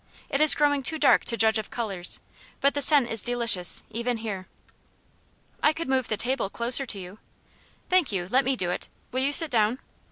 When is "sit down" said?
9.31-9.77